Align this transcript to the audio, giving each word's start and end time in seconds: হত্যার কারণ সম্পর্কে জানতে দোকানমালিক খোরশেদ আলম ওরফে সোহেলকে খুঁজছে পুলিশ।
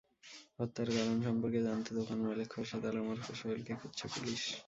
হত্যার 0.57 0.89
কারণ 0.95 1.17
সম্পর্কে 1.27 1.59
জানতে 1.67 1.89
দোকানমালিক 1.99 2.47
খোরশেদ 2.53 2.83
আলম 2.85 3.05
ওরফে 3.09 3.33
সোহেলকে 3.39 3.73
খুঁজছে 3.79 4.05
পুলিশ। 4.13 4.41